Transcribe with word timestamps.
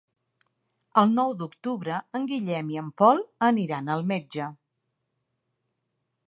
El 1.01 1.11
nou 1.19 1.33
d'octubre 1.41 1.99
en 2.19 2.25
Guillem 2.31 2.71
i 2.73 2.79
en 2.83 2.87
Pol 3.03 3.21
aniran 3.49 3.93
al 3.97 4.03
metge. 4.15 4.49